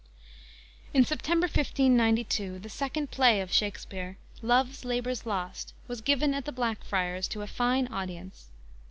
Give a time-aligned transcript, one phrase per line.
[0.95, 6.51] _In September, 1592, the second play of Shakspere, "Love's Labor's Lost," was given at the
[6.51, 8.47] Blackfriars, to a fine audience.